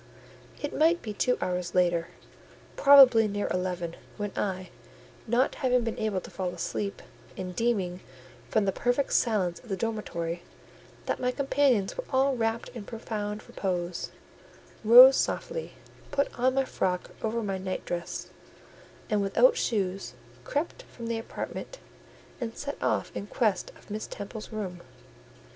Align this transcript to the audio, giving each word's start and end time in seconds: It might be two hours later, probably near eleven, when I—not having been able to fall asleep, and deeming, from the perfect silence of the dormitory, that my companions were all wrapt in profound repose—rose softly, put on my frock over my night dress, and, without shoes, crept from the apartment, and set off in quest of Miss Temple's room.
It 0.63 0.75
might 0.75 1.03
be 1.03 1.13
two 1.13 1.37
hours 1.41 1.75
later, 1.75 2.07
probably 2.75 3.27
near 3.27 3.47
eleven, 3.51 3.95
when 4.17 4.31
I—not 4.35 5.53
having 5.61 5.83
been 5.83 5.99
able 5.99 6.19
to 6.21 6.31
fall 6.31 6.49
asleep, 6.55 7.03
and 7.37 7.55
deeming, 7.55 7.99
from 8.49 8.65
the 8.65 8.71
perfect 8.71 9.13
silence 9.13 9.59
of 9.59 9.69
the 9.69 9.77
dormitory, 9.77 10.41
that 11.05 11.19
my 11.19 11.29
companions 11.29 11.95
were 11.95 12.03
all 12.09 12.35
wrapt 12.35 12.69
in 12.69 12.83
profound 12.83 13.47
repose—rose 13.47 15.15
softly, 15.17 15.73
put 16.09 16.33
on 16.35 16.55
my 16.55 16.65
frock 16.65 17.11
over 17.21 17.43
my 17.43 17.59
night 17.59 17.85
dress, 17.85 18.31
and, 19.07 19.21
without 19.21 19.55
shoes, 19.55 20.15
crept 20.43 20.81
from 20.91 21.05
the 21.05 21.19
apartment, 21.19 21.77
and 22.39 22.57
set 22.57 22.81
off 22.81 23.11
in 23.15 23.27
quest 23.27 23.69
of 23.77 23.91
Miss 23.91 24.07
Temple's 24.07 24.51
room. 24.51 24.81